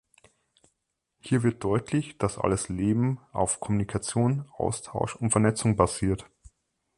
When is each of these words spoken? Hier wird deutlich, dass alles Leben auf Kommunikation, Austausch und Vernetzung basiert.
Hier 1.19 1.43
wird 1.43 1.63
deutlich, 1.63 2.17
dass 2.17 2.39
alles 2.39 2.69
Leben 2.69 3.19
auf 3.33 3.59
Kommunikation, 3.59 4.47
Austausch 4.57 5.15
und 5.15 5.29
Vernetzung 5.29 5.75
basiert. 5.75 6.27